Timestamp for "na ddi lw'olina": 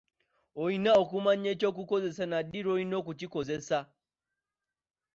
2.27-2.95